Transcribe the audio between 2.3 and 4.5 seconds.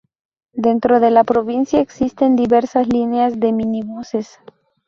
diversas líneas de minibuses.